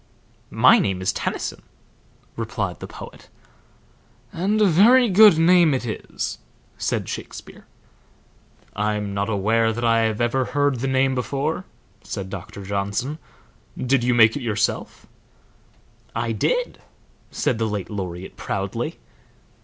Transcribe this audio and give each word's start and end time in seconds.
"My 0.55 0.79
name 0.79 0.99
is 0.99 1.13
Tennyson," 1.13 1.61
replied 2.35 2.79
the 2.79 2.87
poet. 2.87 3.29
"And 4.33 4.59
a 4.59 4.65
very 4.65 5.07
good 5.09 5.37
name 5.37 5.75
it 5.75 5.85
is," 5.85 6.39
said 6.75 7.07
Shakespeare. 7.07 7.67
"I 8.75 8.95
am 8.95 9.13
not 9.13 9.29
aware 9.29 9.71
that 9.71 9.85
I 9.85 10.07
ever 10.07 10.45
heard 10.45 10.79
the 10.79 10.87
name 10.87 11.13
before," 11.13 11.65
said 12.03 12.31
Doctor 12.31 12.63
Johnson. 12.63 13.19
"Did 13.77 14.03
you 14.03 14.15
make 14.15 14.35
it 14.35 14.41
yourself?" 14.41 15.05
"I 16.15 16.31
did," 16.31 16.79
said 17.29 17.59
the 17.59 17.67
late 17.67 17.91
laureate, 17.91 18.35
proudly. 18.35 18.97